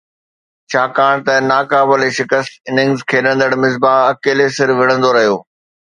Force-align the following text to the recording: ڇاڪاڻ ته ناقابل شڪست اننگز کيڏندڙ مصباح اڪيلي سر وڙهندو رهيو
ڇاڪاڻ 0.73 1.15
ته 1.27 1.33
ناقابل 1.51 2.01
شڪست 2.19 2.51
اننگز 2.69 2.99
کيڏندڙ 3.09 3.51
مصباح 3.61 3.99
اڪيلي 4.11 4.47
سر 4.57 4.69
وڙهندو 4.79 5.09
رهيو 5.17 5.35